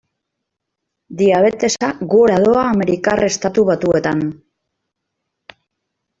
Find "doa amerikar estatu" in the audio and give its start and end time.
2.47-3.67